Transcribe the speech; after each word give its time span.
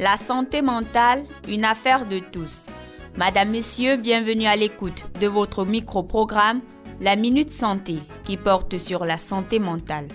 La 0.00 0.16
santé 0.16 0.60
mentale, 0.60 1.22
une 1.48 1.64
affaire 1.64 2.04
de 2.04 2.18
tous. 2.18 2.66
Madame, 3.16 3.52
Monsieur, 3.52 3.96
bienvenue 3.96 4.46
à 4.46 4.56
l'écoute 4.56 5.04
de 5.20 5.28
votre 5.28 5.64
micro-programme 5.64 6.62
La 7.00 7.14
Minute 7.14 7.52
Santé 7.52 7.98
qui 8.24 8.36
porte 8.36 8.76
sur 8.78 9.04
la 9.04 9.18
santé 9.18 9.60
mentale. 9.60 10.08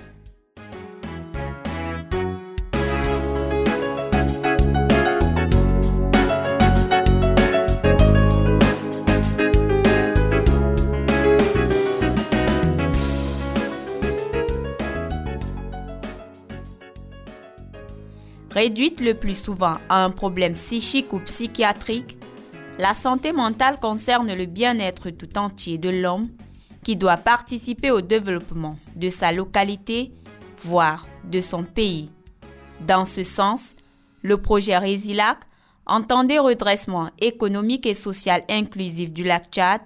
Réduite 18.59 18.99
le 18.99 19.13
plus 19.13 19.41
souvent 19.41 19.77
à 19.88 20.04
un 20.04 20.09
problème 20.09 20.52
psychique 20.52 21.13
ou 21.13 21.20
psychiatrique, 21.20 22.18
la 22.77 22.94
santé 22.94 23.32
mentale 23.32 23.80
concerne 23.80 24.34
le 24.34 24.48
bien-être 24.48 25.12
tout 25.12 25.38
entier 25.38 25.77
de 25.77 25.88
l'homme 25.88 26.27
qui 26.84 26.98
doit 26.98 27.15
participer 27.15 27.90
au 27.90 28.02
développement 28.02 28.77
de 28.98 29.07
sa 29.07 29.32
localité, 29.32 30.12
voire 30.57 31.07
de 31.24 31.40
son 31.40 31.63
pays. 31.63 32.12
Dans 32.85 33.05
ce 33.05 33.24
sens, 33.24 33.76
le 34.24 34.35
projet 34.41 34.77
Résilac, 34.77 35.37
entendait 35.85 36.40
redressement 36.40 37.12
économique 37.21 37.85
et 37.85 37.93
social 37.93 38.43
inclusif 38.49 39.13
du 39.13 39.24
lac 39.24 39.46
Tchad, 39.52 39.80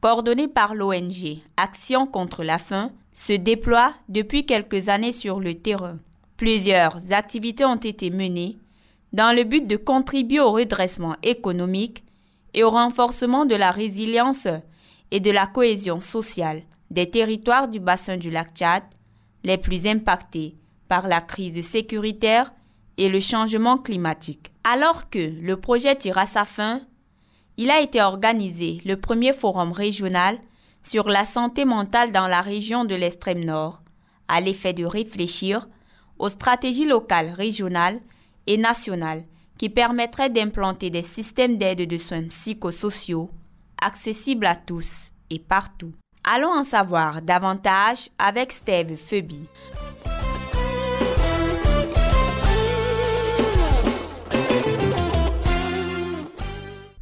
coordonné 0.00 0.46
par 0.46 0.76
l'ONG 0.76 1.40
Action 1.56 2.06
contre 2.06 2.44
la 2.44 2.58
faim, 2.58 2.92
se 3.12 3.32
déploie 3.32 3.94
depuis 4.08 4.46
quelques 4.46 4.90
années 4.90 5.10
sur 5.10 5.40
le 5.40 5.54
terrain. 5.56 5.98
Plusieurs 6.36 7.12
activités 7.12 7.64
ont 7.64 7.76
été 7.76 8.10
menées 8.10 8.58
dans 9.12 9.34
le 9.34 9.44
but 9.44 9.66
de 9.66 9.76
contribuer 9.76 10.40
au 10.40 10.52
redressement 10.52 11.16
économique 11.22 12.04
et 12.52 12.62
au 12.62 12.68
renforcement 12.68 13.46
de 13.46 13.54
la 13.54 13.70
résilience 13.70 14.46
et 15.10 15.20
de 15.20 15.30
la 15.30 15.46
cohésion 15.46 16.00
sociale 16.00 16.62
des 16.90 17.10
territoires 17.10 17.68
du 17.68 17.80
bassin 17.80 18.16
du 18.16 18.30
lac 18.30 18.54
Tchad 18.54 18.82
les 19.44 19.56
plus 19.56 19.86
impactés 19.86 20.56
par 20.88 21.08
la 21.08 21.20
crise 21.20 21.64
sécuritaire 21.66 22.52
et 22.98 23.08
le 23.08 23.20
changement 23.20 23.78
climatique. 23.78 24.52
Alors 24.64 25.08
que 25.08 25.40
le 25.40 25.56
projet 25.56 25.96
tire 25.96 26.18
à 26.18 26.26
sa 26.26 26.44
fin, 26.44 26.82
il 27.56 27.70
a 27.70 27.80
été 27.80 28.02
organisé 28.02 28.82
le 28.84 28.96
premier 28.96 29.32
forum 29.32 29.72
régional 29.72 30.38
sur 30.82 31.08
la 31.08 31.24
santé 31.24 31.64
mentale 31.64 32.12
dans 32.12 32.26
la 32.28 32.42
région 32.42 32.84
de 32.84 32.94
l'extrême 32.94 33.44
nord, 33.44 33.82
à 34.28 34.40
l'effet 34.40 34.72
de 34.72 34.84
réfléchir 34.84 35.66
aux 36.18 36.28
stratégies 36.28 36.86
locales, 36.86 37.30
régionales 37.30 38.00
et 38.46 38.56
nationales 38.56 39.24
qui 39.58 39.68
permettraient 39.68 40.30
d'implanter 40.30 40.90
des 40.90 41.02
systèmes 41.02 41.58
d'aide 41.58 41.88
de 41.88 41.98
soins 41.98 42.26
psychosociaux 42.28 43.30
accessibles 43.82 44.46
à 44.46 44.56
tous 44.56 45.12
et 45.30 45.38
partout. 45.38 45.92
Allons 46.24 46.52
en 46.52 46.64
savoir 46.64 47.22
davantage 47.22 48.10
avec 48.18 48.52
Steve 48.52 48.96
Phoebe. 48.96 49.46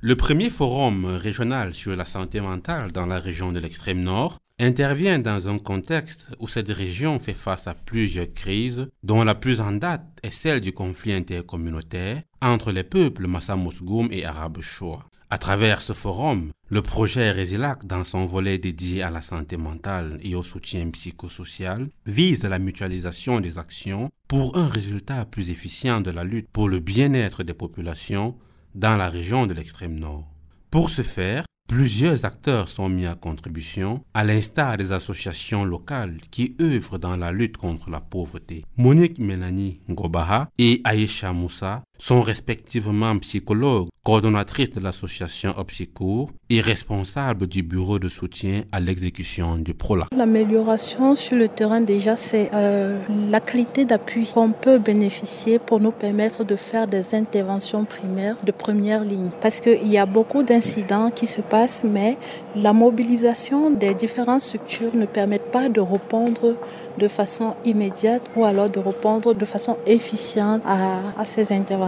Le 0.06 0.16
premier 0.16 0.50
forum 0.50 1.06
régional 1.06 1.74
sur 1.74 1.97
la 1.97 2.04
santé 2.04 2.42
mentale 2.42 2.92
dans 2.92 3.06
la 3.06 3.19
région 3.19 3.53
de 3.53 3.58
l'extrême 3.58 4.03
nord 4.03 4.36
intervient 4.59 5.19
dans 5.19 5.48
un 5.48 5.59
contexte 5.59 6.28
où 6.38 6.48
cette 6.48 6.69
région 6.69 7.19
fait 7.19 7.34
face 7.34 7.66
à 7.66 7.75
plusieurs 7.75 8.32
crises, 8.32 8.88
dont 9.03 9.25
la 9.25 9.34
plus 9.34 9.60
en 9.60 9.72
date 9.72 10.06
est 10.22 10.31
celle 10.31 10.60
du 10.60 10.72
conflit 10.72 11.12
intercommunautaire 11.12 12.22
entre 12.41 12.72
les 12.72 12.84
peuples 12.84 13.26
Massamousgoum 13.26 14.09
et 14.10 14.25
Arabe 14.25 14.60
Shoa. 14.60 15.00
À 15.31 15.38
travers 15.38 15.81
ce 15.81 15.94
forum, 15.94 16.53
le 16.69 16.81
projet 16.81 17.32
Résilac, 17.32 17.84
dans 17.87 18.04
son 18.04 18.26
volet 18.26 18.59
dédié 18.59 19.03
à 19.03 19.10
la 19.10 19.22
santé 19.22 19.56
mentale 19.56 20.19
et 20.22 20.37
au 20.37 20.44
soutien 20.44 20.88
psychosocial, 20.91 21.88
vise 22.06 22.44
la 22.44 22.60
mutualisation 22.60 23.41
des 23.41 23.59
actions 23.59 24.10
pour 24.28 24.56
un 24.56 24.69
résultat 24.69 25.25
plus 25.25 25.50
efficient 25.50 26.00
de 26.00 26.10
la 26.12 26.22
lutte 26.22 26.48
pour 26.53 26.69
le 26.69 26.78
bien-être 26.78 27.42
des 27.42 27.54
populations 27.54 28.36
dans 28.75 28.97
la 28.97 29.09
région 29.09 29.47
de 29.47 29.54
l'extrême 29.54 29.98
nord. 29.98 30.28
Pour 30.71 30.91
ce 30.91 31.03
faire, 31.03 31.44
Plusieurs 31.69 32.26
acteurs 32.26 32.69
sont 32.69 32.91
mis 32.91 33.06
à 33.06 33.14
contribution, 33.14 34.04
à 34.12 34.22
l'instar 34.22 34.76
des 34.76 34.92
associations 34.92 35.64
locales 35.64 36.19
qui 36.30 36.54
œuvrent 36.60 36.98
dans 36.98 37.16
la 37.16 37.32
lutte 37.32 37.56
contre 37.56 37.88
la 37.91 38.00
pauvreté. 38.00 38.64
Monique 38.76 39.19
Mélanie 39.19 39.80
Ngobaha 39.88 40.50
et 40.58 40.82
Aïcha 40.84 41.32
Moussa 41.32 41.82
sont 41.99 42.22
respectivement 42.22 43.16
psychologues, 43.19 43.88
coordonnatrices 44.05 44.71
de 44.71 44.81
l'association 44.81 45.55
Opsicourt 45.56 46.31
et 46.50 46.60
responsables 46.60 47.47
du 47.47 47.62
bureau 47.62 47.99
de 47.99 48.09
soutien 48.09 48.65
à 48.72 48.81
l'exécution 48.81 49.56
du 49.56 49.72
PROLA. 49.72 50.06
L'amélioration 50.15 51.15
sur 51.15 51.37
le 51.37 51.49
terrain 51.49 51.81
déjà, 51.81 52.16
c'est 52.16 52.50
euh, 52.53 52.99
la 53.31 53.41
qualité 53.41 53.84
d'appui 53.84 54.27
qu'on 54.27 54.50
peut 54.50 54.78
bénéficier 54.78 55.59
pour 55.59 55.81
nous 55.81 55.93
permettre 55.93 56.44
de 56.44 56.56
faire 56.56 56.87
des 56.87 57.15
interventions 57.15 57.84
primaires 57.84 58.37
de 58.44 58.53
première 58.53 59.04
ligne. 59.04 59.31
Parce 59.41 59.60
qu'il 59.60 59.88
y 59.88 59.97
a 59.97 60.06
beaucoup 60.06 60.43
d'incidents 60.43 61.10
qui 61.10 61.27
se 61.27 61.41
passent, 61.41 61.84
mais 61.84 62.19
la 62.56 62.72
mobilisation 62.72 63.71
des 63.71 63.94
différentes 63.94 64.43
structures 64.43 64.94
ne 64.94 65.06
permet 65.06 65.38
pas 65.38 65.69
de 65.69 65.81
répondre 65.81 66.56
de 66.99 67.09
façon 67.09 67.54
immédiate 67.65 68.22
ou 68.37 68.44
alors 68.44 68.69
de 68.69 68.78
répondre 68.78 69.34
de 69.34 69.44
façon 69.44 69.78
efficiente 69.87 70.62
à 70.66 71.25
ces 71.25 71.53
interventions. 71.53 71.84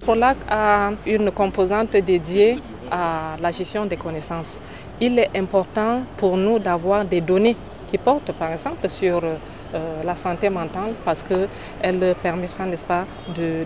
PROLAC 0.00 0.36
a 0.48 0.90
une 1.06 1.30
composante 1.30 1.92
dédiée 1.96 2.58
à 2.90 3.36
la 3.40 3.50
gestion 3.50 3.86
des 3.86 3.96
connaissances. 3.96 4.60
Il 5.00 5.18
est 5.18 5.30
important 5.36 6.02
pour 6.16 6.36
nous 6.36 6.58
d'avoir 6.58 7.04
des 7.04 7.20
données 7.20 7.56
qui 7.88 7.98
portent 7.98 8.32
par 8.32 8.52
exemple 8.52 8.88
sur 8.88 9.22
euh, 9.24 10.02
la 10.04 10.14
santé 10.16 10.48
mentale 10.48 10.92
parce 11.04 11.22
qu'elle 11.22 12.14
permettra, 12.22 12.64
n'est-ce 12.66 12.86
pas, 12.86 13.04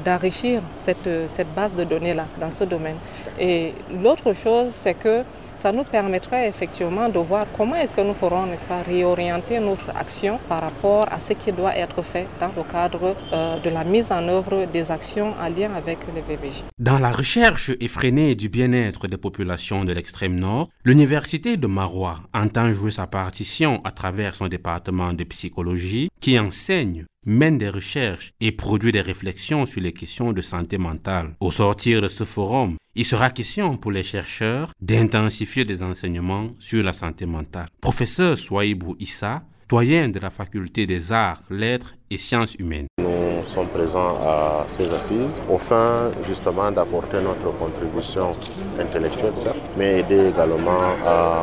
d'enrichir 0.04 0.60
cette, 0.76 1.08
cette 1.28 1.54
base 1.54 1.74
de 1.74 1.84
données-là 1.84 2.24
dans 2.40 2.50
ce 2.50 2.64
domaine. 2.64 2.96
Et 3.38 3.74
l'autre 4.02 4.32
chose, 4.32 4.68
c'est 4.72 4.94
que 4.94 5.22
ça 5.60 5.72
nous 5.72 5.84
permettrait 5.84 6.48
effectivement 6.48 7.08
de 7.10 7.18
voir 7.18 7.46
comment 7.56 7.76
est-ce 7.76 7.92
que 7.92 8.00
nous 8.00 8.14
pourrons, 8.14 8.46
n'est-ce 8.46 8.66
pas, 8.66 8.82
réorienter 8.82 9.60
notre 9.60 9.90
action 9.94 10.38
par 10.48 10.62
rapport 10.62 11.06
à 11.12 11.20
ce 11.20 11.34
qui 11.34 11.52
doit 11.52 11.76
être 11.76 12.00
fait 12.02 12.26
dans 12.40 12.50
le 12.56 12.62
cadre 12.62 13.14
euh, 13.32 13.58
de 13.60 13.68
la 13.68 13.84
mise 13.84 14.10
en 14.10 14.26
œuvre 14.28 14.64
des 14.72 14.90
actions 14.90 15.34
en 15.38 15.48
lien 15.50 15.70
avec 15.76 15.98
les 16.14 16.22
VBJ. 16.22 16.64
Dans 16.78 16.98
la 16.98 17.12
recherche 17.12 17.72
effrénée 17.80 18.34
du 18.34 18.48
bien-être 18.48 19.06
des 19.06 19.18
populations 19.18 19.84
de 19.84 19.92
l'extrême 19.92 20.36
nord, 20.36 20.68
l'université 20.84 21.58
de 21.58 21.66
Marois 21.66 22.20
entend 22.32 22.72
jouer 22.72 22.90
sa 22.90 23.06
partition 23.06 23.82
à 23.84 23.90
travers 23.90 24.34
son 24.34 24.48
département 24.48 25.12
de 25.12 25.24
psychologie 25.24 26.08
qui 26.20 26.38
enseigne 26.38 27.04
mène 27.26 27.58
des 27.58 27.68
recherches 27.68 28.32
et 28.40 28.52
produit 28.52 28.92
des 28.92 29.00
réflexions 29.00 29.66
sur 29.66 29.80
les 29.80 29.92
questions 29.92 30.32
de 30.32 30.40
santé 30.40 30.78
mentale. 30.78 31.36
Au 31.40 31.50
sortir 31.50 32.00
de 32.02 32.08
ce 32.08 32.24
forum, 32.24 32.76
il 32.94 33.04
sera 33.04 33.30
question 33.30 33.76
pour 33.76 33.92
les 33.92 34.02
chercheurs 34.02 34.72
d'intensifier 34.80 35.64
des 35.64 35.82
enseignements 35.82 36.50
sur 36.58 36.82
la 36.82 36.92
santé 36.92 37.26
mentale. 37.26 37.68
Professeur 37.80 38.36
Swahibou 38.36 38.96
Issa, 38.98 39.42
doyen 39.70 40.08
de 40.08 40.18
la 40.18 40.30
faculté 40.30 40.84
des 40.84 41.12
arts, 41.12 41.42
lettres 41.48 41.94
et 42.10 42.16
sciences 42.16 42.56
humaines. 42.56 42.88
Nous 42.98 43.46
sommes 43.46 43.68
présents 43.68 44.16
à 44.20 44.64
ces 44.66 44.92
assises 44.92 45.40
au 45.48 45.58
fin 45.58 46.10
justement 46.26 46.72
d'apporter 46.72 47.18
notre 47.22 47.56
contribution 47.56 48.32
intellectuelle, 48.80 49.32
mais 49.76 50.00
aider 50.00 50.30
également 50.30 50.82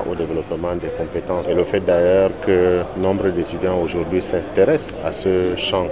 au 0.10 0.14
développement 0.14 0.76
des 0.76 0.90
compétences. 1.00 1.46
Et 1.48 1.54
le 1.54 1.64
fait 1.64 1.80
d'ailleurs 1.80 2.32
que 2.46 2.84
nombre 2.98 3.30
d'étudiants 3.30 3.80
aujourd'hui 3.82 4.22
s'intéressent 4.22 4.94
à 5.06 5.14
ce 5.14 5.56
champ 5.56 5.88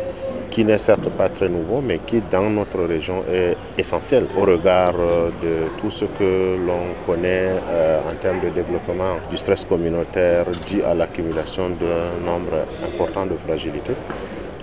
qui 0.55 0.63
n'est 0.63 0.77
certes 0.77 1.09
pas 1.09 1.27
très 1.27 1.49
nouveau, 1.49 1.81
mais 1.81 1.99
qui 1.99 2.21
dans 2.31 2.49
notre 2.49 2.81
région 2.85 3.25
est 3.29 3.57
essentiel 3.77 4.25
au 4.37 4.45
regard 4.45 4.93
euh, 4.97 5.29
de 5.43 5.67
tout 5.77 5.91
ce 5.91 6.05
que 6.05 6.55
l'on 6.65 6.95
connaît 7.05 7.49
euh, 7.67 7.99
en 8.09 8.15
termes 8.15 8.39
de 8.39 8.47
développement 8.47 9.17
du 9.29 9.37
stress 9.37 9.65
communautaire 9.65 10.45
dû 10.65 10.81
à 10.81 10.93
l'accumulation 10.93 11.71
d'un 11.71 12.23
nombre 12.25 12.55
important 12.89 13.25
de 13.25 13.35
fragilités. 13.35 13.97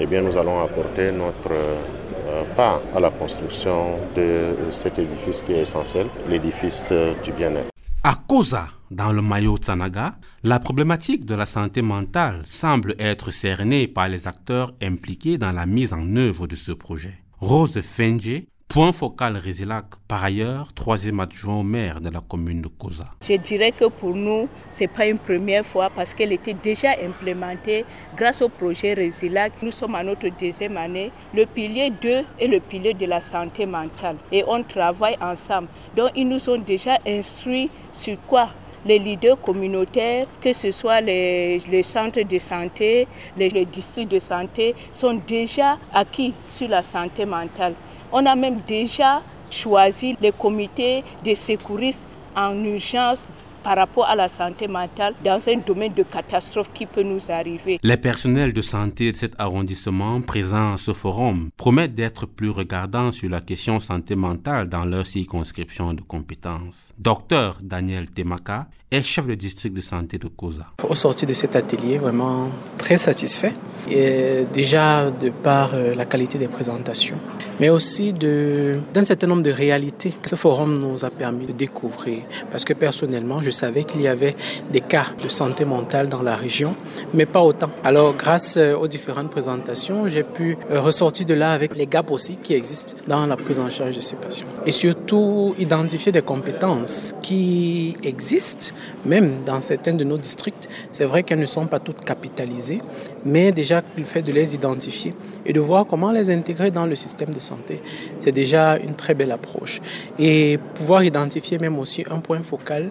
Eh 0.01 0.07
bien, 0.07 0.23
nous 0.23 0.35
allons 0.39 0.63
apporter 0.63 1.13
notre 1.13 1.53
euh, 1.53 2.43
part 2.57 2.81
à 2.97 2.99
la 2.99 3.11
construction 3.11 3.99
de 4.17 4.71
cet 4.71 4.99
édifice 4.99 5.43
qui 5.43 5.53
est 5.53 5.61
essentiel, 5.61 6.07
l'édifice 6.27 6.91
du 7.23 7.33
bien-être. 7.33 7.69
À 8.03 8.15
Koza, 8.27 8.65
dans 8.93 9.13
le 9.13 9.23
maillot 9.23 9.57
Tsanaga, 9.57 10.17
la 10.45 10.61
problématique 10.61 11.25
de 11.25 11.35
la 11.35 11.47
santé 11.47 11.83
mentale 11.83 12.41
semble 12.45 12.95
être 12.99 13.31
cernée 13.31 13.89
par 13.89 14.09
les 14.09 14.27
acteurs 14.27 14.73
impliqués 14.83 15.39
dans 15.39 15.53
la 15.53 15.67
mise 15.67 15.93
en 15.93 16.17
œuvre 16.17 16.47
de 16.47 16.57
ce 16.57 16.73
projet. 16.73 17.19
Rose 17.41 17.81
Fenje, 17.81 18.45
Point 18.69 18.93
focal 18.93 19.37
Résilac, 19.37 19.85
par 20.09 20.25
ailleurs, 20.25 20.73
troisième 20.73 21.21
adjoint 21.21 21.61
au 21.61 21.63
maire 21.63 22.01
de 22.01 22.09
la 22.09 22.21
commune 22.21 22.63
de 22.63 22.69
Koza. 22.69 23.05
Je 23.23 23.35
dirais 23.35 23.73
que 23.73 23.85
pour 23.85 24.15
nous, 24.15 24.49
ce 24.71 24.81
n'est 24.81 24.89
pas 24.89 25.07
une 25.07 25.19
première 25.19 25.67
fois 25.67 25.91
parce 25.95 26.15
qu'elle 26.15 26.33
était 26.33 26.55
déjà 26.55 26.93
implémentée 27.05 27.85
grâce 28.17 28.41
au 28.41 28.49
projet 28.49 28.95
Résilac. 28.95 29.53
Nous 29.61 29.73
sommes 29.73 29.95
à 29.95 30.03
notre 30.03 30.27
deuxième 30.41 30.79
année. 30.79 31.13
Le 31.35 31.45
pilier 31.45 31.93
2 32.01 32.09
est 32.41 32.47
le 32.47 32.61
pilier 32.61 32.95
de 32.95 33.05
la 33.05 33.21
santé 33.21 33.67
mentale 33.67 34.17
et 34.33 34.43
on 34.49 34.63
travaille 34.63 35.19
ensemble. 35.21 35.69
Donc 35.95 36.13
ils 36.17 36.27
nous 36.27 36.49
ont 36.49 36.59
déjà 36.59 36.97
instruits 37.07 37.69
sur 37.93 38.17
quoi 38.27 38.53
les 38.85 38.99
leaders 38.99 39.41
communautaires, 39.41 40.27
que 40.41 40.53
ce 40.53 40.71
soit 40.71 41.01
les, 41.01 41.61
centres 41.83 42.23
de 42.23 42.39
santé, 42.39 43.07
les, 43.37 43.65
districts 43.65 44.11
de 44.11 44.19
santé, 44.19 44.75
sont 44.93 45.21
déjà 45.27 45.79
acquis 45.93 46.35
sur 46.49 46.69
la 46.69 46.83
santé 46.83 47.25
mentale. 47.25 47.75
On 48.13 48.25
a 48.27 48.35
même 48.35 48.59
déjà 48.67 49.23
choisi 49.51 50.17
les 50.21 50.33
comités 50.33 51.05
de 51.25 51.35
secouristes 51.35 52.09
en 52.35 52.55
urgence 52.65 53.29
par 53.63 53.77
rapport 53.77 54.07
à 54.07 54.15
la 54.15 54.29
santé 54.29 54.69
mentale 54.69 55.15
dans 55.25 55.41
un 55.49 55.57
domaine 55.59 55.95
de 55.95 56.03
catastrophe 56.03 56.71
qui 56.75 56.87
peut 56.87 57.03
nous 57.03 57.31
arriver. 57.31 57.79
Les 57.83 57.97
personnels 57.97 58.53
de 58.53 58.63
santé 58.63 59.13
de 59.13 59.17
cet 59.17 59.35
arrondissement 59.39 60.21
présents 60.21 60.75
à 60.75 60.79
ce 60.79 60.93
forum 60.93 61.51
promettent 61.57 61.95
d'être 61.95 62.27
plus 62.27 62.51
regardants 62.51 63.13
sur 63.13 63.31
la 63.31 63.41
question 63.41 63.81
santé 63.81 64.15
mentale 64.15 64.69
dans 64.69 64.85
leur 64.85 65.07
circonscription 65.07 65.95
de 65.95 66.03
compétences. 66.03 66.93
Docteur 66.99 67.59
Daniel 67.63 68.11
Temaka 68.11 68.67
est 68.93 69.03
chef 69.03 69.27
de 69.27 69.35
district 69.35 69.75
de 69.75 69.81
santé 69.81 70.19
de 70.19 70.29
Koza. 70.29 70.67
Au 70.87 70.95
sortir 70.95 71.27
de 71.27 71.33
cet 71.33 71.57
atelier, 71.57 71.97
vraiment 71.97 72.51
très 72.77 72.99
satisfait, 72.99 73.53
et 73.91 74.45
déjà 74.53 75.11
de 75.11 75.31
par 75.31 75.71
euh, 75.75 75.95
la 75.95 76.05
qualité 76.05 76.39
des 76.39 76.49
présentations, 76.49 77.17
mais 77.59 77.71
aussi 77.71 78.13
d'un 78.13 79.05
certain 79.05 79.27
nombre 79.27 79.43
de 79.43 79.51
réalités 79.51 80.13
que 80.23 80.29
ce 80.29 80.37
forum 80.37 80.79
nous 80.79 81.05
a 81.05 81.11
permis 81.11 81.47
de 81.47 81.53
découvrir. 81.53 82.23
Parce 82.51 82.65
que 82.65 82.75
personnellement, 82.75 83.41
je 83.41 83.51
savais 83.53 83.85
qu'il 83.85 84.03
y 84.03 84.09
avait 84.09 84.35
des 84.71 84.81
cas 84.81 85.07
de 85.23 85.29
santé 85.29 85.65
mentale 85.65 86.09
dans 86.09 86.23
la 86.23 86.37
région, 86.37 86.75
mais 87.15 87.27
pas 87.27 87.43
autant. 87.43 87.71
Alors, 87.85 88.15
grâce 88.15 88.57
euh, 88.57 88.77
aux 88.77 88.89
différentes 88.89 89.31
présentations, 89.31 90.09
j'ai 90.09 90.23
pu 90.23 90.59
euh, 90.71 90.81
ressortir 90.81 91.27
de 91.27 91.35
là 91.35 91.53
avec 91.53 91.77
les 91.77 91.87
gaps 91.87 92.11
aussi 92.11 92.37
qui 92.37 92.55
existent 92.55 92.95
dans 93.07 93.27
la 93.27 93.37
prise 93.37 93.59
en 93.59 93.71
charge 93.71 93.97
de 93.97 94.01
ces 94.01 94.17
patients. 94.17 94.47
Et 94.67 94.73
surtout, 94.73 95.55
identifier 95.59 96.13
des 96.13 96.23
compétences 96.23 97.15
qui 97.23 97.97
existent, 98.03 98.75
même 99.05 99.45
dans 99.45 99.61
certains 99.61 99.95
de 99.95 100.05
nos 100.05 100.19
districts. 100.19 100.69
C'est 100.91 101.05
vrai 101.05 101.23
qu'elles 101.23 101.41
ne 101.41 101.47
sont 101.47 101.67
pas 101.67 101.79
toutes 101.79 102.05
capitalisées, 102.05 102.81
mais 103.25 103.53
déjà 103.53 103.83
le 103.97 104.05
fait 104.05 104.23
de 104.23 104.33
les 104.33 104.55
identifier 104.55 105.15
et 105.45 105.53
de 105.53 105.61
voir 105.61 105.85
comment 105.85 106.13
les 106.13 106.31
intégrer 106.31 106.71
dans 106.71 106.87
le 106.87 106.95
système 106.95 107.31
de 107.31 107.41
santé, 107.41 107.83
c'est 108.21 108.33
déjà 108.33 108.77
une 108.79 108.95
très 108.95 109.15
belle 109.15 109.33
approche. 109.33 109.81
Et 110.19 110.59
pouvoir 110.75 111.05
identifier 111.05 111.59
même 111.59 111.79
aussi 111.79 112.05
un 112.11 112.21
point 112.21 112.43
focal 112.43 112.91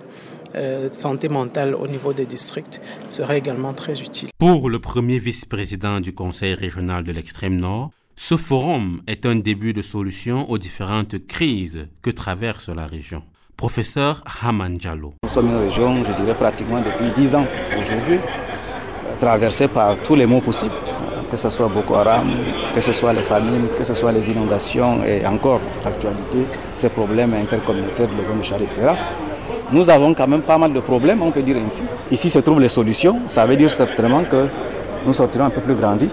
euh, 0.55 0.89
santé 0.91 1.29
mentale 1.29 1.75
au 1.75 1.87
niveau 1.87 2.13
des 2.13 2.25
districts 2.25 2.81
serait 3.09 3.37
également 3.37 3.73
très 3.73 4.01
utile. 4.01 4.29
Pour 4.37 4.69
le 4.69 4.79
premier 4.79 5.19
vice-président 5.19 5.99
du 5.99 6.13
Conseil 6.13 6.53
régional 6.53 7.03
de 7.03 7.11
l'extrême 7.11 7.55
nord, 7.55 7.91
ce 8.15 8.37
forum 8.37 9.01
est 9.07 9.25
un 9.25 9.35
début 9.35 9.73
de 9.73 9.81
solution 9.81 10.49
aux 10.49 10.57
différentes 10.57 11.25
crises 11.25 11.87
que 12.01 12.11
traverse 12.11 12.69
la 12.69 12.85
région. 12.85 13.23
Professeur 13.57 14.23
Haman 14.43 14.75
Diallo. 14.75 15.13
Nous 15.23 15.29
sommes 15.29 15.49
une 15.49 15.57
région, 15.57 16.03
je 16.03 16.13
dirais 16.13 16.35
pratiquement 16.35 16.81
depuis 16.81 17.11
10 17.15 17.35
ans 17.35 17.47
aujourd'hui, 17.81 18.19
traversée 19.19 19.67
par 19.67 19.97
tous 19.99 20.15
les 20.15 20.25
maux 20.25 20.41
possibles, 20.41 20.73
que 21.29 21.37
ce 21.37 21.49
soit 21.49 21.67
Boko 21.67 21.95
Haram, 21.95 22.31
que 22.73 22.81
ce 22.81 22.91
soit 22.91 23.13
les 23.13 23.23
famines, 23.23 23.67
que 23.77 23.83
ce 23.83 23.93
soit 23.93 24.11
les 24.11 24.29
inondations 24.29 25.03
et 25.03 25.25
encore 25.25 25.61
l'actualité, 25.85 26.39
ces 26.75 26.89
problèmes 26.89 27.33
intercommunautaires 27.33 28.07
de 28.07 28.13
l'État, 28.13 28.57
etc 28.59 28.95
nous 29.71 29.89
avons 29.89 30.13
quand 30.13 30.27
même 30.27 30.41
pas 30.41 30.57
mal 30.57 30.73
de 30.73 30.79
problèmes, 30.79 31.21
on 31.21 31.31
peut 31.31 31.41
dire 31.41 31.57
ainsi. 31.57 31.83
Ici 32.11 32.29
se 32.29 32.39
trouvent 32.39 32.59
les 32.59 32.69
solutions, 32.69 33.21
ça 33.27 33.45
veut 33.45 33.55
dire 33.55 33.71
certainement 33.71 34.23
que 34.23 34.47
nous 35.05 35.13
sortirons 35.13 35.45
un 35.45 35.49
peu 35.49 35.61
plus 35.61 35.75
grandis 35.75 36.09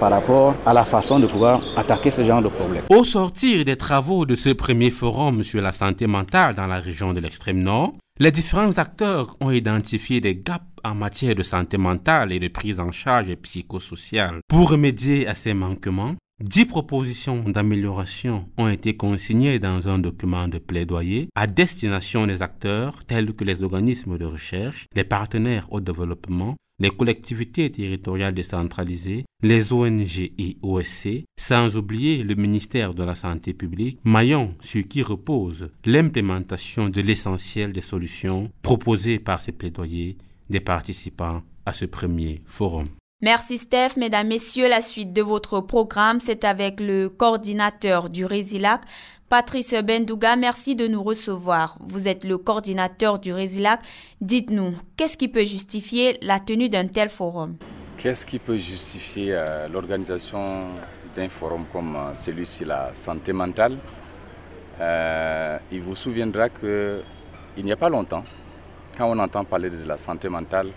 par 0.00 0.10
rapport 0.10 0.54
à 0.66 0.72
la 0.72 0.84
façon 0.84 1.20
de 1.20 1.26
pouvoir 1.26 1.60
attaquer 1.76 2.10
ce 2.10 2.24
genre 2.24 2.42
de 2.42 2.48
problème. 2.48 2.82
Au 2.90 3.04
sortir 3.04 3.64
des 3.64 3.76
travaux 3.76 4.26
de 4.26 4.34
ce 4.34 4.50
premier 4.50 4.90
forum 4.90 5.44
sur 5.44 5.62
la 5.62 5.72
santé 5.72 6.06
mentale 6.06 6.54
dans 6.54 6.66
la 6.66 6.78
région 6.78 7.12
de 7.12 7.20
l'extrême 7.20 7.60
nord, 7.62 7.92
les 8.18 8.30
différents 8.30 8.78
acteurs 8.78 9.36
ont 9.40 9.50
identifié 9.50 10.20
des 10.20 10.36
gaps 10.36 10.64
en 10.84 10.94
matière 10.94 11.34
de 11.34 11.42
santé 11.42 11.78
mentale 11.78 12.32
et 12.32 12.38
de 12.38 12.48
prise 12.48 12.80
en 12.80 12.92
charge 12.92 13.34
psychosociale. 13.36 14.40
Pour 14.48 14.70
remédier 14.70 15.26
à 15.26 15.34
ces 15.34 15.54
manquements, 15.54 16.14
Dix 16.42 16.66
propositions 16.66 17.44
d'amélioration 17.44 18.48
ont 18.58 18.66
été 18.66 18.96
consignées 18.96 19.60
dans 19.60 19.88
un 19.88 20.00
document 20.00 20.48
de 20.48 20.58
plaidoyer 20.58 21.28
à 21.36 21.46
destination 21.46 22.26
des 22.26 22.42
acteurs 22.42 23.04
tels 23.04 23.32
que 23.32 23.44
les 23.44 23.62
organismes 23.62 24.18
de 24.18 24.24
recherche, 24.24 24.86
les 24.96 25.04
partenaires 25.04 25.72
au 25.72 25.78
développement, 25.78 26.56
les 26.80 26.90
collectivités 26.90 27.70
territoriales 27.70 28.34
décentralisées, 28.34 29.24
les 29.44 29.72
ONG 29.72 30.18
et 30.18 30.56
OSC, 30.60 31.24
sans 31.38 31.76
oublier 31.76 32.24
le 32.24 32.34
ministère 32.34 32.94
de 32.94 33.04
la 33.04 33.14
Santé 33.14 33.54
publique, 33.54 34.00
maillon 34.02 34.56
sur 34.60 34.88
qui 34.88 35.02
repose 35.02 35.70
l'implémentation 35.84 36.88
de 36.88 37.00
l'essentiel 37.00 37.70
des 37.70 37.80
solutions 37.80 38.50
proposées 38.60 39.20
par 39.20 39.40
ces 39.40 39.52
plaidoyers 39.52 40.16
des 40.50 40.60
participants 40.60 41.44
à 41.64 41.72
ce 41.72 41.84
premier 41.84 42.42
forum. 42.44 42.88
Merci 43.22 43.56
Steph. 43.56 43.96
Mesdames, 43.96 44.28
Messieurs, 44.28 44.68
la 44.68 44.82
suite 44.82 45.12
de 45.12 45.22
votre 45.22 45.60
programme, 45.60 46.20
c'est 46.20 46.44
avec 46.44 46.78
le 46.78 47.08
coordinateur 47.08 48.10
du 48.10 48.26
Résilac, 48.26 48.82
Patrice 49.30 49.72
Bendouga. 49.72 50.36
Merci 50.36 50.76
de 50.76 50.86
nous 50.86 51.02
recevoir. 51.02 51.78
Vous 51.88 52.06
êtes 52.06 52.24
le 52.24 52.36
coordinateur 52.36 53.18
du 53.18 53.32
Résilac. 53.32 53.80
Dites-nous, 54.20 54.74
qu'est-ce 54.96 55.16
qui 55.16 55.28
peut 55.28 55.44
justifier 55.46 56.18
la 56.20 56.38
tenue 56.38 56.68
d'un 56.68 56.86
tel 56.86 57.08
forum? 57.08 57.56
Qu'est-ce 57.96 58.26
qui 58.26 58.38
peut 58.38 58.58
justifier 58.58 59.28
euh, 59.30 59.68
l'organisation 59.68 60.64
d'un 61.14 61.28
forum 61.30 61.64
comme 61.72 61.96
euh, 61.96 62.14
celui 62.14 62.44
ci 62.44 62.64
la 62.66 62.92
santé 62.92 63.32
mentale? 63.32 63.78
Euh, 64.80 65.56
Il 65.72 65.80
vous 65.80 65.94
souviendra 65.96 66.48
qu'il 66.50 67.64
n'y 67.64 67.72
a 67.72 67.76
pas 67.76 67.88
longtemps, 67.88 68.24
quand 68.98 69.06
on 69.08 69.18
entend 69.18 69.44
parler 69.44 69.70
de 69.70 69.82
la 69.86 69.96
santé 69.96 70.28
mentale, 70.28 70.72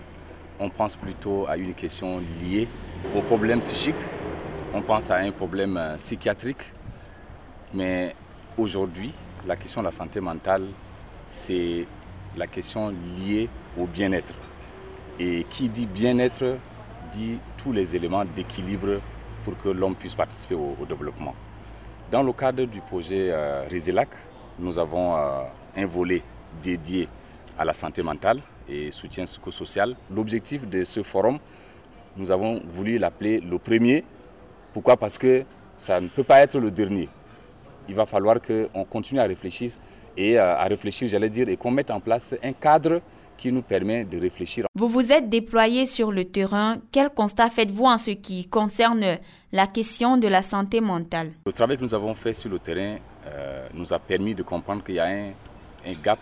on 0.60 0.68
pense 0.70 0.96
plutôt 0.96 1.46
à 1.48 1.56
une 1.56 1.74
question 1.74 2.20
liée 2.42 2.68
au 3.16 3.20
problème 3.22 3.60
psychique, 3.60 3.94
on 4.74 4.82
pense 4.82 5.10
à 5.10 5.16
un 5.16 5.30
problème 5.30 5.76
euh, 5.76 5.96
psychiatrique, 5.96 6.72
mais 7.72 8.14
aujourd'hui, 8.56 9.12
la 9.46 9.56
question 9.56 9.80
de 9.80 9.86
la 9.86 9.92
santé 9.92 10.20
mentale, 10.20 10.64
c'est 11.28 11.86
la 12.36 12.46
question 12.46 12.92
liée 13.18 13.48
au 13.78 13.86
bien-être. 13.86 14.34
Et 15.18 15.44
qui 15.50 15.68
dit 15.68 15.86
bien-être 15.86 16.58
dit 17.12 17.38
tous 17.56 17.72
les 17.72 17.96
éléments 17.96 18.24
d'équilibre 18.24 19.00
pour 19.44 19.56
que 19.58 19.68
l'homme 19.68 19.94
puisse 19.94 20.14
participer 20.14 20.54
au, 20.54 20.76
développement. 20.86 21.34
Dans 22.10 22.22
le 22.22 22.32
cadre 22.32 22.64
du 22.64 22.80
projet 22.80 23.30
euh, 23.30 23.64
nous 24.58 24.78
avons 24.78 25.16
euh, 25.16 25.42
un 25.76 25.86
volet 25.86 26.22
dédié 26.62 27.08
à 27.58 27.64
la 27.64 27.72
santé 27.72 28.02
mentale 28.02 28.40
et 28.68 28.90
soutien 28.90 29.24
psychosocial. 29.24 29.96
L'objectif 30.14 30.68
de 30.68 30.84
ce 30.84 31.02
forum, 31.02 31.38
nous 32.16 32.30
avons 32.30 32.60
voulu 32.68 32.98
l'appeler 32.98 33.40
le 33.40 33.58
premier. 33.58 34.04
Pourquoi? 34.72 34.96
Parce 34.96 35.18
que 35.18 35.44
ça 35.76 36.00
ne 36.00 36.08
peut 36.08 36.24
pas 36.24 36.40
être 36.40 36.58
le 36.58 36.70
dernier. 36.70 37.08
Il 37.88 37.94
va 37.94 38.04
falloir 38.04 38.36
qu'on 38.40 38.84
continue 38.84 39.20
à 39.20 39.24
réfléchir 39.24 39.70
et 40.16 40.38
euh, 40.38 40.56
à 40.56 40.64
réfléchir, 40.64 41.08
j'allais 41.08 41.30
dire, 41.30 41.48
et 41.48 41.56
qu'on 41.56 41.70
mette 41.70 41.90
en 41.90 42.00
place 42.00 42.34
un 42.42 42.52
cadre 42.52 43.00
qui 43.38 43.52
nous 43.52 43.62
permet 43.62 44.04
de 44.04 44.18
réfléchir. 44.18 44.66
Vous 44.74 44.88
vous 44.88 45.12
êtes 45.12 45.28
déployé 45.28 45.86
sur 45.86 46.10
le 46.10 46.24
terrain. 46.24 46.78
Quel 46.90 47.08
constat 47.10 47.48
faites-vous 47.48 47.84
en 47.84 47.96
ce 47.96 48.10
qui 48.10 48.48
concerne 48.48 49.18
la 49.52 49.66
question 49.68 50.16
de 50.16 50.26
la 50.26 50.42
santé 50.42 50.80
mentale? 50.80 51.30
Le 51.46 51.52
travail 51.52 51.78
que 51.78 51.84
nous 51.84 51.94
avons 51.94 52.14
fait 52.14 52.32
sur 52.32 52.50
le 52.50 52.58
terrain 52.58 52.96
euh, 53.26 53.68
nous 53.74 53.92
a 53.92 53.98
permis 54.00 54.34
de 54.34 54.42
comprendre 54.42 54.82
qu'il 54.82 54.96
y 54.96 54.98
a 54.98 55.06
un, 55.06 55.28
un 55.86 55.92
gap 56.02 56.18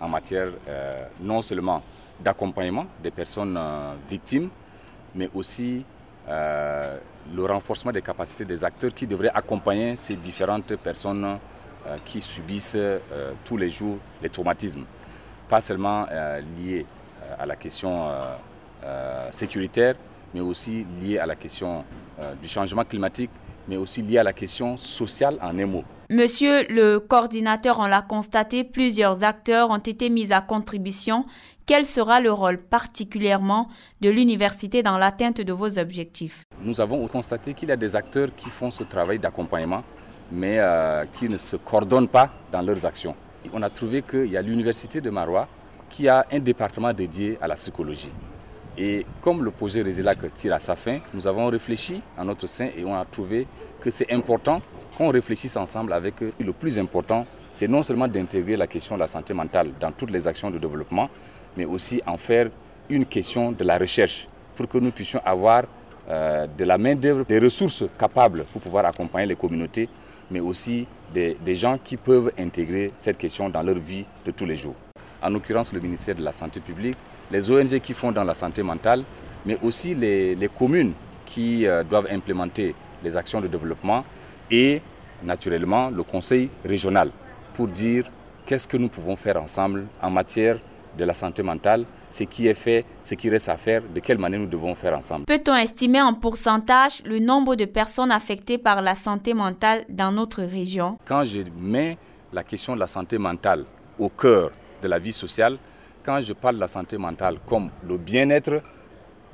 en 0.00 0.08
matière 0.08 0.48
euh, 0.68 1.04
non 1.20 1.42
seulement 1.42 1.82
d'accompagnement 2.18 2.86
des 3.02 3.10
personnes 3.10 3.56
euh, 3.56 3.94
victimes, 4.08 4.48
mais 5.14 5.28
aussi 5.34 5.84
euh, 6.28 6.98
le 7.34 7.44
renforcement 7.44 7.92
des 7.92 8.02
capacités 8.02 8.44
des 8.44 8.64
acteurs 8.64 8.94
qui 8.94 9.06
devraient 9.06 9.30
accompagner 9.34 9.96
ces 9.96 10.16
différentes 10.16 10.74
personnes 10.76 11.38
qui 12.04 12.20
subissent 12.20 12.76
tous 13.44 13.56
les 13.56 13.70
jours 13.70 13.96
les 14.22 14.28
traumatismes. 14.28 14.84
Pas 15.48 15.62
seulement 15.62 16.06
liés 16.58 16.84
à 17.38 17.46
la 17.46 17.56
question 17.56 18.06
sécuritaire, 19.30 19.94
mais 20.34 20.40
aussi 20.40 20.84
liés 21.00 21.18
à 21.18 21.24
la 21.24 21.36
question 21.36 21.84
du 22.42 22.48
changement 22.48 22.84
climatique, 22.84 23.30
mais 23.68 23.76
aussi 23.76 24.02
liés 24.02 24.18
à 24.18 24.22
la 24.22 24.32
question 24.32 24.76
sociale 24.76 25.38
en 25.40 25.56
émo. 25.58 25.84
Monsieur 26.10 26.66
le 26.68 26.98
coordinateur, 26.98 27.78
on 27.78 27.86
l'a 27.86 28.02
constaté, 28.02 28.64
plusieurs 28.64 29.22
acteurs 29.22 29.70
ont 29.70 29.76
été 29.78 30.10
mis 30.10 30.32
à 30.32 30.40
contribution. 30.40 31.24
Quel 31.66 31.86
sera 31.86 32.20
le 32.20 32.32
rôle 32.32 32.56
particulièrement 32.56 33.68
de 34.00 34.10
l'université 34.10 34.82
dans 34.82 34.98
l'atteinte 34.98 35.40
de 35.40 35.52
vos 35.52 35.78
objectifs? 35.78 36.42
Nous 36.62 36.80
avons 36.80 37.06
constaté 37.06 37.54
qu'il 37.54 37.68
y 37.68 37.72
a 37.72 37.76
des 37.76 37.94
acteurs 37.94 38.34
qui 38.34 38.50
font 38.50 38.72
ce 38.72 38.82
travail 38.82 39.20
d'accompagnement, 39.20 39.84
mais 40.32 40.58
euh, 40.58 41.04
qui 41.16 41.28
ne 41.28 41.36
se 41.36 41.54
coordonnent 41.54 42.08
pas 42.08 42.28
dans 42.50 42.62
leurs 42.62 42.84
actions. 42.84 43.14
On 43.52 43.62
a 43.62 43.70
trouvé 43.70 44.02
qu'il 44.02 44.26
y 44.26 44.36
a 44.36 44.42
l'université 44.42 45.00
de 45.00 45.10
Marois 45.10 45.46
qui 45.88 46.08
a 46.08 46.26
un 46.32 46.38
département 46.40 46.92
dédié 46.92 47.38
à 47.40 47.46
la 47.46 47.54
psychologie. 47.54 48.12
Et 48.82 49.04
comme 49.20 49.44
le 49.44 49.50
projet 49.50 49.82
Résilac 49.82 50.32
tire 50.32 50.54
à 50.54 50.58
sa 50.58 50.74
fin, 50.74 51.00
nous 51.12 51.26
avons 51.28 51.48
réfléchi 51.48 52.00
à 52.16 52.24
notre 52.24 52.46
sein 52.46 52.70
et 52.74 52.82
on 52.82 52.94
a 52.94 53.04
trouvé 53.04 53.46
que 53.78 53.90
c'est 53.90 54.10
important 54.10 54.62
qu'on 54.96 55.10
réfléchisse 55.10 55.54
ensemble 55.58 55.92
avec 55.92 56.22
eux. 56.22 56.32
Le 56.40 56.54
plus 56.54 56.78
important, 56.78 57.26
c'est 57.52 57.68
non 57.68 57.82
seulement 57.82 58.08
d'intégrer 58.08 58.56
la 58.56 58.66
question 58.66 58.94
de 58.94 59.00
la 59.00 59.06
santé 59.06 59.34
mentale 59.34 59.72
dans 59.78 59.92
toutes 59.92 60.10
les 60.10 60.26
actions 60.26 60.50
de 60.50 60.58
développement, 60.58 61.10
mais 61.58 61.66
aussi 61.66 62.00
en 62.06 62.16
faire 62.16 62.48
une 62.88 63.04
question 63.04 63.52
de 63.52 63.64
la 63.64 63.76
recherche 63.76 64.26
pour 64.56 64.66
que 64.66 64.78
nous 64.78 64.92
puissions 64.92 65.20
avoir 65.26 65.64
euh, 66.08 66.46
de 66.46 66.64
la 66.64 66.78
main-d'œuvre, 66.78 67.26
des 67.26 67.38
ressources 67.38 67.84
capables 67.98 68.46
pour 68.50 68.62
pouvoir 68.62 68.86
accompagner 68.86 69.26
les 69.26 69.36
communautés, 69.36 69.90
mais 70.30 70.40
aussi 70.40 70.86
des, 71.12 71.36
gens 71.54 71.76
qui 71.84 71.98
peuvent 71.98 72.32
intégrer 72.38 72.92
cette 72.96 73.18
question 73.18 73.50
dans 73.50 73.62
leur 73.62 73.76
vie 73.76 74.06
de 74.24 74.30
tous 74.30 74.46
les 74.46 74.56
jours. 74.56 74.74
En 75.22 75.30
l'occurrence, 75.30 75.72
le 75.72 75.80
ministère 75.80 76.14
de 76.14 76.22
la 76.22 76.32
Santé 76.32 76.60
publique, 76.60 76.96
les 77.30 77.50
ONG 77.50 77.78
qui 77.80 77.92
font 77.94 78.12
dans 78.12 78.24
la 78.24 78.34
santé 78.34 78.62
mentale, 78.62 79.04
mais 79.46 79.58
aussi 79.62 79.94
les, 79.94 80.50
communes 80.58 80.92
qui 81.26 81.66
euh, 81.66 81.84
doivent 81.84 82.08
implémenter 82.10 82.74
les 83.02 83.16
actions 83.16 83.40
de 83.40 83.46
développement 83.48 84.04
et 84.50 84.82
naturellement 85.22 85.90
le 85.90 86.02
conseil 86.02 86.50
régional 86.64 87.10
pour 87.54 87.68
dire 87.68 88.04
qu'est-ce 88.46 88.66
que 88.66 88.76
nous 88.76 88.88
pouvons 88.88 89.16
faire 89.16 89.40
ensemble 89.42 89.86
en 90.02 90.10
matière 90.10 90.58
de 90.98 91.04
la 91.04 91.14
santé 91.14 91.42
mentale, 91.42 91.84
ce 92.08 92.24
qui 92.24 92.48
est 92.48 92.54
fait, 92.54 92.84
ce 93.02 93.14
qui 93.14 93.30
reste 93.30 93.48
à 93.48 93.56
faire, 93.56 93.82
de 93.94 94.00
quelle 94.00 94.18
manière 94.18 94.40
nous 94.40 94.46
devons 94.46 94.74
faire 94.74 94.96
ensemble. 94.96 95.24
Peut-on 95.26 95.54
estimer 95.54 96.02
en 96.02 96.14
pourcentage 96.14 97.02
le 97.04 97.20
nombre 97.20 97.54
de 97.54 97.64
personnes 97.64 98.10
affectées 98.10 98.58
par 98.58 98.82
la 98.82 98.96
santé 98.96 99.32
mentale 99.34 99.84
dans 99.88 100.10
notre 100.10 100.42
région? 100.42 100.98
Quand 101.06 101.24
je 101.24 101.40
mets 101.60 101.96
la 102.32 102.42
question 102.42 102.74
de 102.74 102.80
la 102.80 102.86
santé 102.88 103.18
mentale 103.18 103.64
au 103.98 104.08
cœur 104.08 104.50
de 104.80 104.88
la 104.88 104.98
vie 104.98 105.12
sociale, 105.12 105.56
quand 106.04 106.20
je 106.20 106.32
parle 106.32 106.56
de 106.56 106.60
la 106.60 106.68
santé 106.68 106.96
mentale 106.96 107.38
comme 107.46 107.70
le 107.86 107.98
bien-être, 107.98 108.62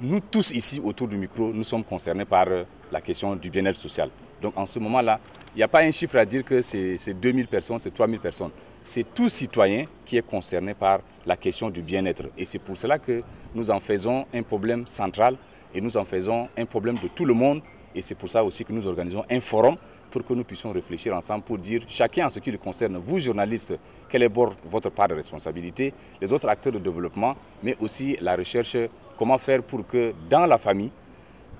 nous 0.01 0.21
tous 0.21 0.53
ici 0.53 0.81
autour 0.85 1.09
du 1.09 1.17
micro, 1.17 1.53
nous 1.53 1.63
sommes 1.63 1.85
concernés 1.85 2.25
par 2.25 2.47
la 2.93 3.01
question 3.01 3.35
du 3.37 3.51
bien-être 3.51 3.77
social. 3.79 4.11
Donc 4.43 4.57
en 4.57 4.67
ce 4.67 4.79
moment-là, 4.79 5.21
il 5.55 5.59
n'y 5.59 5.63
a 5.63 5.69
pas 5.69 5.81
un 5.83 5.91
chiffre 5.91 6.17
à 6.19 6.25
dire 6.27 6.45
que 6.45 6.61
c'est 6.61 7.15
2000 7.15 7.47
personnes, 7.49 7.79
c'est 7.81 7.95
3000 7.95 8.21
personnes. 8.21 8.51
C'est 8.83 9.15
tout 9.15 9.29
citoyen 9.29 9.87
qui 10.05 10.17
est 10.19 10.27
concerné 10.27 10.75
par 10.75 11.01
la 11.25 11.37
question 11.37 11.71
du 11.71 11.83
bien-être. 11.83 12.25
Et 12.37 12.45
c'est 12.45 12.59
pour 12.59 12.77
cela 12.77 12.99
que 12.99 13.23
nous 13.55 13.71
en 13.71 13.81
faisons 13.81 14.27
un 14.35 14.43
problème 14.43 14.87
central 14.87 15.37
et 15.75 15.81
nous 15.81 15.97
en 15.97 16.05
faisons 16.05 16.49
un 16.57 16.67
problème 16.67 16.97
de 16.97 17.09
tout 17.09 17.25
le 17.25 17.35
monde. 17.35 17.63
Et 17.95 18.03
c'est 18.03 18.15
pour 18.15 18.29
ça 18.29 18.45
aussi 18.45 18.65
que 18.65 18.73
nous 18.73 18.87
organisons 18.87 19.25
un 19.31 19.41
forum 19.41 19.77
pour 20.17 20.25
que 20.25 20.33
nous 20.33 20.45
puissions 20.45 20.73
réfléchir 20.73 21.15
ensemble 21.15 21.43
pour 21.45 21.59
dire 21.59 21.83
chacun 21.87 22.27
en 22.27 22.31
ce 22.31 22.39
qui 22.41 22.51
le 22.51 22.57
concerne, 22.57 22.97
vous 22.97 23.19
journalistes, 23.19 23.75
quelle 24.09 24.23
est 24.23 24.33
votre 24.65 24.89
part 24.89 25.09
de 25.09 25.13
responsabilité, 25.15 25.93
les 26.23 26.33
autres 26.33 26.49
acteurs 26.49 26.73
de 26.73 26.79
développement, 26.79 27.37
mais 27.63 27.77
aussi 27.81 28.17
la 28.23 28.35
recherche, 28.35 28.79
comment 29.19 29.37
faire 29.37 29.63
pour 29.63 29.87
que 29.87 30.15
dans 30.31 30.47
la 30.47 30.57
famille, 30.57 30.91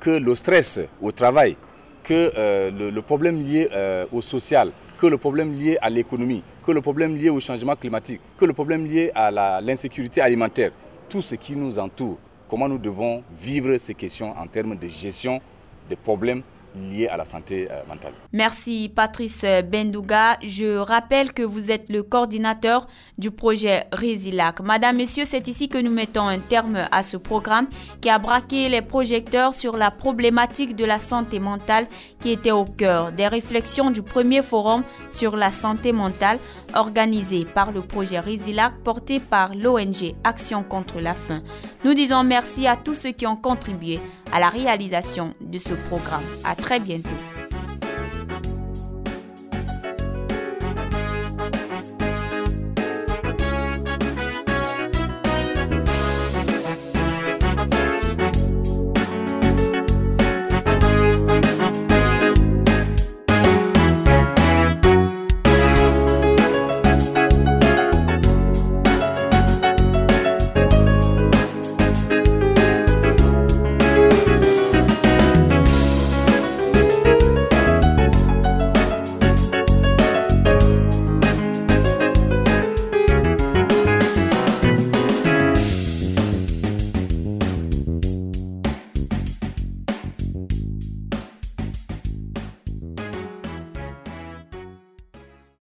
que 0.01 0.09
le 0.09 0.35
stress 0.35 0.81
au 1.03 1.13
travail, 1.13 1.55
que 2.03 2.33
euh, 2.35 2.71
le, 2.71 3.03
problème 3.03 3.43
lié 3.43 3.69
euh, 3.73 4.07
au 4.11 4.23
social, 4.23 4.73
que 4.97 5.07
le 5.07 5.19
problème 5.19 5.53
lié 5.55 5.77
à 5.83 5.91
l'économie, 5.91 6.43
que 6.65 6.73
le 6.73 6.81
problème 6.81 7.15
lié 7.15 7.29
au 7.29 7.41
changement 7.41 7.77
climatique, 7.77 8.23
que 8.39 8.47
le 8.47 8.55
problème 8.55 8.87
lié 8.87 9.13
à 9.15 9.61
l'insécurité 9.61 10.23
alimentaire, 10.23 10.71
tout 11.11 11.21
ce 11.21 11.35
qui 11.35 11.55
nous 11.55 11.79
entoure, 11.79 12.17
comment 12.49 12.71
nous 12.71 12.79
devons 12.79 13.23
vivre 13.39 13.77
ces 13.77 13.93
questions 13.93 14.31
en 14.35 14.47
termes 14.47 14.77
de 14.77 14.89
gestion 14.89 15.43
des 15.91 15.97
problèmes 15.97 16.43
liées 16.77 17.09
à 17.09 17.17
la 17.17 17.25
santé 17.25 17.69
euh, 17.71 17.83
mentale. 17.89 18.13
Merci 18.33 18.91
Patrice 18.95 19.45
Bendouga. 19.71 20.39
Je 20.43 20.77
rappelle 20.77 21.33
que 21.33 21.43
vous 21.43 21.71
êtes 21.71 21.89
le 21.91 22.03
coordinateur 22.03 22.87
du 23.19 23.31
projet 23.31 23.87
Résilac. 23.93 24.61
Madame, 24.61 24.97
Messieurs, 24.97 25.25
c'est 25.27 25.49
ici 25.49 25.69
que 25.69 25.79
nous 25.79 25.91
mettons 25.91 26.27
un 26.27 26.39
terme 26.39 26.79
à 26.91 27.03
ce 27.03 27.17
programme 27.17 27.69
qui 28.01 28.11
a 28.11 28.19
braqué 28.19 28.69
les 28.69 28.83
projecteurs 28.83 29.55
sur 29.55 29.77
la 29.77 29.91
problématique 29.91 30.77
de 30.77 30.85
la 30.85 30.99
santé 30.99 31.39
mentale 31.39 31.87
qui 32.21 32.33
était 32.33 32.53
au 32.53 32.65
cœur 32.65 33.13
des 33.13 33.27
réflexions 33.27 33.91
du 33.91 34.03
premier 34.03 34.43
forum 34.43 34.83
sur 35.11 35.37
la 35.37 35.51
santé 35.51 35.93
mentale 35.93 36.39
organisé 36.77 37.45
par 37.45 37.73
le 37.73 37.83
projet 37.83 38.21
Résilac 38.21 38.75
porté 38.85 39.19
par 39.19 39.55
l'ONG 39.55 40.15
Action 40.25 40.63
contre 40.63 41.01
la 41.01 41.15
faim. 41.15 41.43
Nous 41.85 41.95
disons 41.95 42.23
merci 42.23 42.67
à 42.67 42.77
tous 42.77 42.95
ceux 42.95 43.13
qui 43.13 43.27
ont 43.27 43.37
contribué 43.37 43.99
à 44.33 44.39
la 44.41 44.49
réalisation 44.49 45.35
de 45.41 45.59
ce 45.59 45.75
programme. 45.89 46.23
À 46.45 46.55
très 46.55 46.79
bientôt. 46.79 47.46